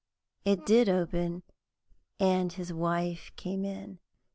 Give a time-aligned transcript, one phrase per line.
[0.45, 1.43] It did open,
[2.19, 3.99] and his wife came in.